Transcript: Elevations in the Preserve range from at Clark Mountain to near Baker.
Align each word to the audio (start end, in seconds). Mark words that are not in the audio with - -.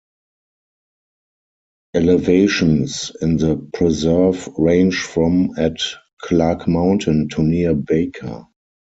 Elevations 1.93 3.11
in 3.21 3.37
the 3.37 3.57
Preserve 3.73 4.49
range 4.57 4.99
from 4.99 5.51
at 5.59 5.77
Clark 6.19 6.67
Mountain 6.67 7.29
to 7.29 7.43
near 7.43 7.75
Baker. 7.75 8.47